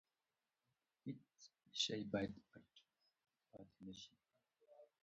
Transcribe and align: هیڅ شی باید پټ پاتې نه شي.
هیڅ 1.03 1.35
شی 1.81 2.01
باید 2.11 2.33
پټ 2.49 2.69
پاتې 3.49 3.79
نه 3.85 3.93
شي. 4.01 4.13